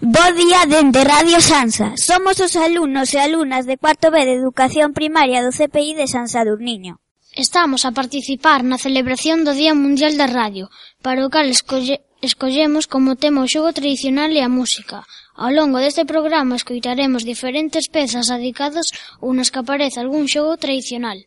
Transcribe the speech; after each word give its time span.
Bo 0.00 0.26
día 0.34 0.66
dende 0.66 1.04
Radio 1.04 1.40
Sansa. 1.40 1.94
Somos 1.96 2.40
os 2.40 2.56
alumnos 2.56 3.14
e 3.14 3.18
alumnas 3.22 3.66
de 3.66 3.78
cuarto 3.78 4.10
B 4.10 4.26
de 4.26 4.34
Educación 4.34 4.90
Primaria 4.90 5.38
do 5.42 5.54
CPI 5.54 5.94
de 5.94 6.10
San 6.10 6.26
Sadurniño. 6.26 6.98
Estamos 7.34 7.86
a 7.86 7.94
participar 7.94 8.66
na 8.66 8.78
celebración 8.78 9.46
do 9.46 9.54
Día 9.54 9.74
Mundial 9.74 10.18
da 10.18 10.26
Radio, 10.26 10.66
para 10.98 11.22
o 11.22 11.30
cal 11.30 11.46
escolle, 11.46 12.02
escollemos 12.22 12.90
como 12.90 13.14
tema 13.14 13.46
o 13.46 13.50
xogo 13.50 13.70
tradicional 13.70 14.30
e 14.34 14.42
a 14.42 14.50
música. 14.50 15.06
Ao 15.38 15.50
longo 15.54 15.78
deste 15.78 16.02
programa 16.02 16.58
escoitaremos 16.58 17.22
diferentes 17.22 17.86
pezas 17.86 18.30
adicadas 18.34 18.90
ou 19.22 19.30
nas 19.30 19.50
que 19.50 19.62
aparece 19.62 20.02
algún 20.02 20.26
xogo 20.26 20.58
tradicional. 20.58 21.18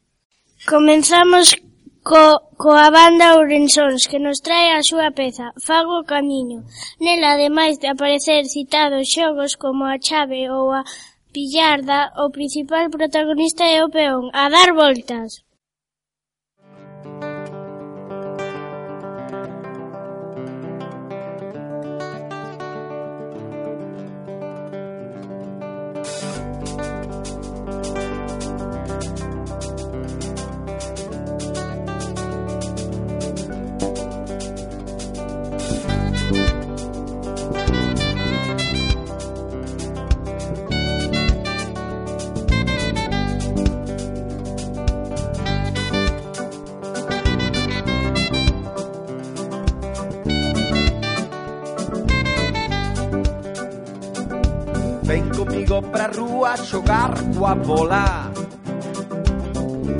Comenzamos 0.67 1.55
co, 2.07 2.39
coa 2.63 2.87
banda 2.97 3.35
Ourensóns 3.35 4.07
que 4.09 4.19
nos 4.25 4.39
trae 4.45 4.71
a 4.71 4.81
súa 4.89 5.09
peza 5.11 5.51
Fago 5.67 5.93
o 5.99 6.07
camiño. 6.13 6.59
Nela, 7.03 7.35
ademais 7.35 7.75
de 7.81 7.87
aparecer 7.91 8.41
citados 8.55 9.11
xogos 9.15 9.51
como 9.63 9.83
a 9.83 9.99
chave 10.07 10.41
ou 10.57 10.71
a 10.71 10.81
pillarda, 11.33 11.99
o 12.23 12.31
principal 12.37 12.85
protagonista 12.95 13.63
é 13.67 13.83
o 13.83 13.91
peón, 13.95 14.25
a 14.31 14.47
dar 14.55 14.71
voltas. 14.71 15.46
xogar 56.65 57.13
coa 57.35 57.55
bola. 57.55 58.31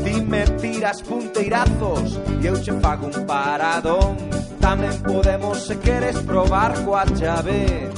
Dime 0.04 0.44
tiras 0.62 1.02
punteirazos 1.02 2.20
e 2.42 2.48
eu 2.48 2.56
che 2.60 2.72
fago 2.82 3.08
un 3.08 3.26
paradón. 3.26 4.18
Tamén 4.60 4.96
podemos 5.04 5.68
se 5.68 5.76
queres 5.78 6.18
probar 6.24 6.74
coa 6.84 7.06
chave. 7.18 7.90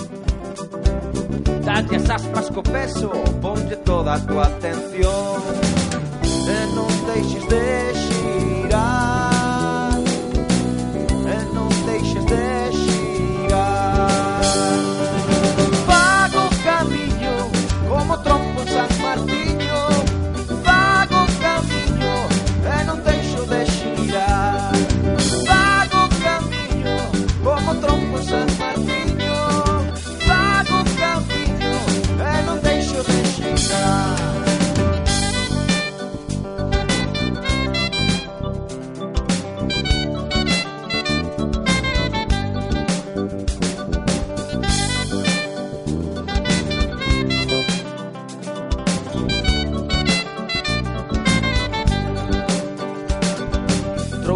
Dalle 1.65 1.95
as 1.95 2.09
aspas 2.09 2.49
co 2.49 2.61
peso, 2.61 3.09
ponlle 3.41 3.75
toda 3.85 4.13
a 4.15 4.19
tua 4.19 4.45
atención. 4.45 5.41
E 6.49 6.59
non 6.75 6.91
deixes 7.07 7.45
de 7.47 7.65
xir. 7.93 8.58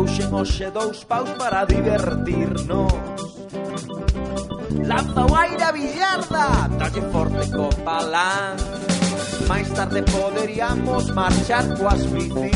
Trouxen 0.03 0.33
hoxe 0.33 0.69
dous 0.71 1.05
paus 1.05 1.29
para 1.39 1.63
divertirnos. 1.63 2.91
Lanza 4.85 5.25
o 5.25 5.33
aire 5.33 5.63
a 5.63 5.71
billarda 5.71 6.69
Talle 6.77 7.01
forte 7.09 7.49
co 7.55 7.69
palán 7.85 8.57
Mais 9.47 9.69
tarde 9.69 10.03
poderíamos 10.03 11.09
marchar 11.11 11.63
coas 11.77 12.03
bicis. 12.07 12.51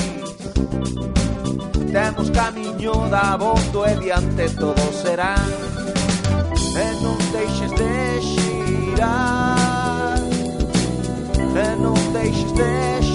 Temos 1.93 2.29
camiño 2.31 3.07
da 3.07 3.37
bondo 3.37 3.85
e 3.87 3.95
diante 3.95 4.49
todo 4.59 4.83
será. 5.01 5.35
E 6.75 6.87
non 7.01 7.17
deixes 7.31 7.71
de 7.79 7.93
xirar. 8.27 10.19
E 11.63 11.67
non 11.79 11.95
deixes 12.11 12.51
de 12.59 12.67
xirar 12.67 13.06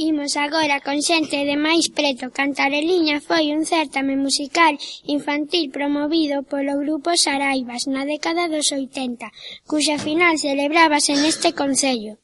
Imos 0.00 0.36
agora 0.36 0.80
con 0.86 1.02
xente 1.02 1.42
de 1.42 1.56
máis 1.66 1.90
preto. 1.90 2.30
Cantareliña 2.30 3.18
foi 3.18 3.50
un 3.50 3.66
certame 3.66 4.14
musical 4.14 4.78
infantil 5.10 5.74
promovido 5.74 6.46
polo 6.46 6.78
grupo 6.78 7.18
Saraibas 7.18 7.90
na 7.90 8.06
década 8.06 8.46
dos 8.46 8.70
80, 8.70 9.26
cuxa 9.66 9.98
final 9.98 10.38
celebrábase 10.38 11.18
neste 11.18 11.50
concello. 11.50 12.22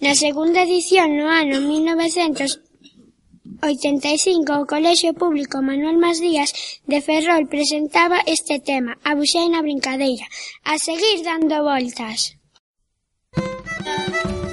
Na 0.00 0.16
segunda 0.16 0.64
edición 0.64 1.12
no 1.20 1.28
ano 1.28 1.60
1985, 1.60 4.48
o 4.56 4.64
Colexio 4.64 5.12
Público 5.12 5.60
Manuel 5.60 6.00
Mas 6.00 6.24
Díaz 6.24 6.80
de 6.88 7.04
Ferrol 7.04 7.52
presentaba 7.52 8.24
este 8.24 8.64
tema, 8.64 8.96
a 9.04 9.12
buxeina 9.12 9.60
brincadeira, 9.60 10.24
a 10.64 10.80
seguir 10.80 11.20
dando 11.20 11.68
voltas. 11.68 12.40
Música 13.36 14.47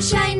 Sternenschein 0.00 0.39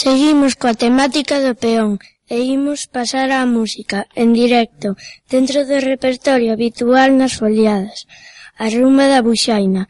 Seguimos 0.00 0.52
coa 0.60 0.72
temática 0.84 1.36
do 1.44 1.52
peón 1.62 1.92
e 2.34 2.36
imos 2.56 2.80
pasar 2.96 3.28
á 3.38 3.44
música 3.44 3.98
en 4.22 4.28
directo 4.40 4.88
dentro 5.28 5.58
do 5.68 5.76
repertorio 5.90 6.56
habitual 6.56 7.08
nas 7.20 7.36
foliadas. 7.40 8.08
A 8.64 8.72
rumba 8.72 9.04
da 9.12 9.20
buxaina 9.20 9.82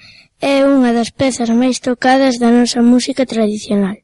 é 0.42 0.66
unha 0.66 0.90
das 0.98 1.14
pezas 1.20 1.50
máis 1.54 1.78
tocadas 1.78 2.42
da 2.42 2.50
nosa 2.50 2.82
música 2.82 3.22
tradicional. 3.22 4.02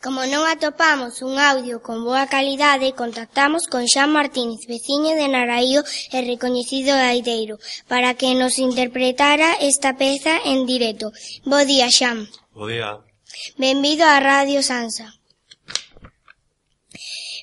Como 0.00 0.24
non 0.32 0.48
atopamos 0.48 1.20
un 1.20 1.36
audio 1.36 1.84
con 1.84 2.08
boa 2.08 2.24
calidade, 2.24 2.96
contactamos 2.96 3.68
con 3.68 3.84
Xan 3.84 4.08
Martínez, 4.16 4.64
veciño 4.64 5.12
de 5.20 5.28
Naraío 5.28 5.84
e 6.08 6.18
recoñecido 6.24 6.96
gaideiro, 6.96 7.60
para 7.84 8.16
que 8.16 8.32
nos 8.32 8.56
interpretara 8.56 9.60
esta 9.60 9.90
peza 10.00 10.40
en 10.52 10.64
directo. 10.64 11.12
Bo 11.44 11.60
día, 11.68 11.92
Xan. 11.92 12.18
Bo 12.56 12.64
día. 12.64 13.04
Benvido 13.60 14.08
a 14.08 14.24
Radio 14.24 14.64
Sansa. 14.64 15.17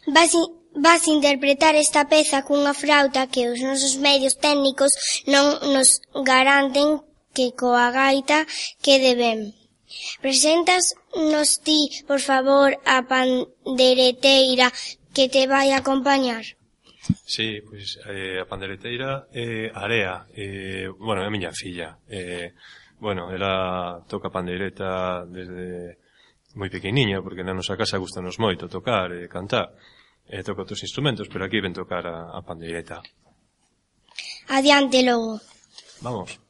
Vas, 0.07 0.33
in, 0.33 0.45
vas 0.75 1.07
interpretar 1.07 1.75
esta 1.75 2.05
peza 2.05 2.45
cunha 2.45 2.73
frauta 2.73 3.27
que 3.27 3.49
os 3.49 3.59
nosos 3.61 3.97
medios 3.97 4.37
técnicos 4.37 4.93
non 5.25 5.45
nos 5.73 6.01
garanten 6.13 7.01
que 7.35 7.51
coa 7.57 7.89
gaita 7.91 8.45
quede 8.85 9.17
ben. 9.17 9.39
Presentas 10.21 10.93
nos 11.15 11.61
ti, 11.65 11.89
por 12.05 12.19
favor, 12.19 12.69
a 12.85 13.01
pandereteira 13.07 14.67
que 15.15 15.29
te 15.29 15.47
vai 15.47 15.71
acompañar. 15.71 16.43
Sí, 17.25 17.61
pois 17.61 17.97
eh, 18.09 18.41
a 18.41 18.45
pandereteira 18.45 19.29
é 19.31 19.69
eh, 19.69 19.71
Area, 19.73 20.25
eh, 20.33 20.89
bueno, 20.97 21.21
é 21.23 21.29
miña 21.29 21.53
filla. 21.53 21.97
Eh, 22.09 22.53
bueno, 22.99 23.31
ela 23.31 24.01
toca 24.09 24.33
pandeireta 24.33 25.25
desde 25.25 25.97
moi 26.55 26.71
pequeniña, 26.71 27.21
porque 27.21 27.43
na 27.43 27.53
nosa 27.53 27.77
casa 27.77 28.01
gustanos 28.01 28.39
moito 28.39 28.71
tocar 28.71 29.11
e 29.11 29.27
cantar 29.27 29.75
e 30.29 30.41
toca 30.43 30.61
outros 30.65 30.81
instrumentos, 30.81 31.29
pero 31.29 31.45
aquí 31.45 31.61
ven 31.61 31.73
tocar 31.73 32.05
a, 32.07 32.33
a 32.33 32.41
pandeireta. 32.41 33.01
Adiante 34.49 35.01
logo. 35.01 35.41
Vamos. 36.01 36.44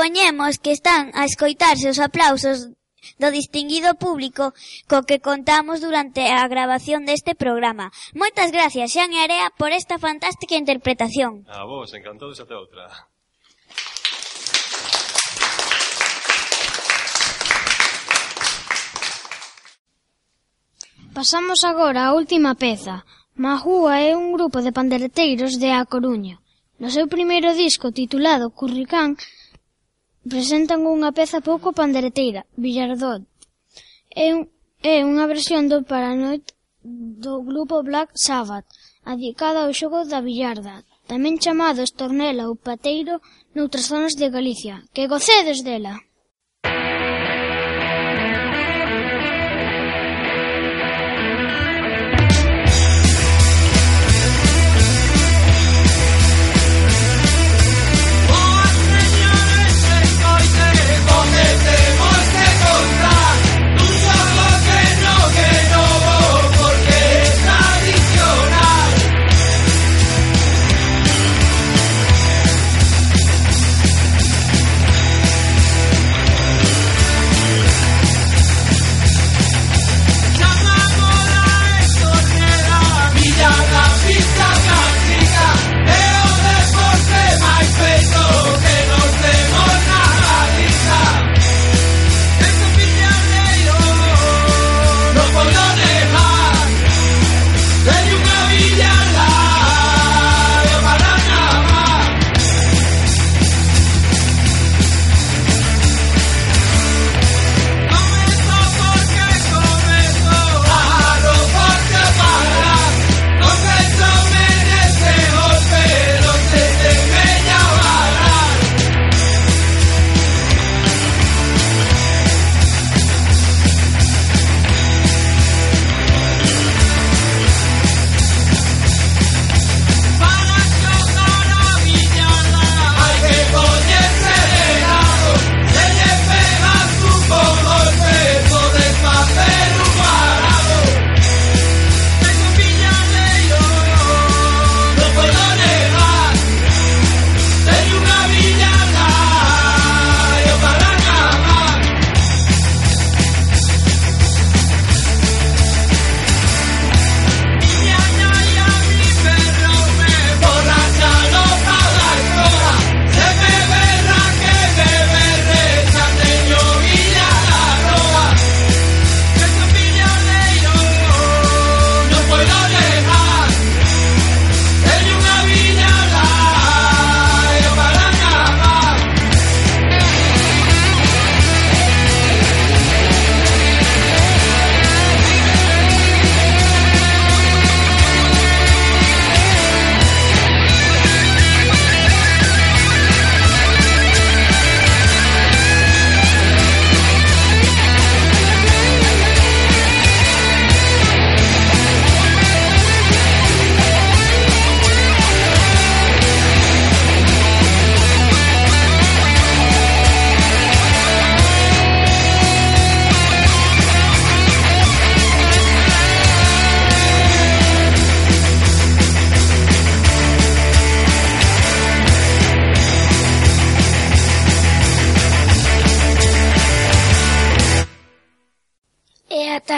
Supoñemos 0.00 0.56
que 0.64 0.72
están 0.72 1.12
a 1.12 1.28
escoitarse 1.28 1.92
os 1.92 2.00
aplausos 2.00 2.72
do 3.20 3.28
distinguido 3.28 4.00
público 4.00 4.56
co 4.88 5.04
que 5.04 5.20
contamos 5.20 5.84
durante 5.84 6.22
a 6.32 6.40
grabación 6.48 7.04
deste 7.04 7.36
programa. 7.36 7.92
Moitas 8.16 8.48
gracias, 8.48 8.96
Xan 8.96 9.12
e 9.12 9.20
Area, 9.20 9.52
por 9.60 9.76
esta 9.76 10.00
fantástica 10.00 10.56
interpretación. 10.56 11.44
A 11.52 11.68
vos, 11.68 11.92
encantados 11.92 12.40
até 12.40 12.56
outra. 12.56 12.88
Pasamos 21.12 21.60
agora 21.60 22.08
á 22.08 22.16
última 22.16 22.56
peza. 22.56 23.04
Majúa 23.36 24.00
é 24.00 24.16
un 24.16 24.32
grupo 24.32 24.64
de 24.64 24.72
pandereteiros 24.72 25.60
de 25.60 25.76
A 25.76 25.84
Coruña. 25.84 26.40
No 26.80 26.88
seu 26.88 27.04
primeiro 27.04 27.52
disco 27.52 27.92
titulado 27.92 28.48
Curricán 28.48 29.20
Presentan 30.30 30.86
unha 30.86 31.10
peza 31.18 31.42
pouco 31.42 31.74
pandereteira, 31.74 32.46
Villardot. 32.62 33.22
É, 34.14 34.26
un, 34.36 34.46
é 34.94 35.02
unha 35.02 35.26
versión 35.32 35.62
do 35.66 35.78
Paranoid 35.90 36.44
do 37.24 37.34
grupo 37.48 37.82
Black 37.82 38.10
Sabbath, 38.26 38.66
adicada 39.12 39.66
ao 39.66 39.74
xogo 39.74 40.06
da 40.12 40.22
billarda, 40.26 40.86
tamén 41.10 41.42
chamado 41.42 41.80
estornela 41.82 42.46
ou 42.46 42.54
pateiro 42.68 43.14
noutras 43.56 43.90
zonas 43.90 44.14
de 44.20 44.26
Galicia. 44.36 44.76
Que 44.94 45.10
gocedes 45.10 45.60
dela! 45.68 45.94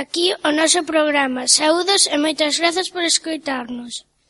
aquí 0.03 0.35
o 0.43 0.51
noso 0.51 0.83
programa. 0.83 1.47
Saúdos 1.47 2.03
e 2.11 2.17
moitas 2.19 2.59
grazas 2.59 2.91
por 2.91 3.03
escoitarnos. 3.07 4.12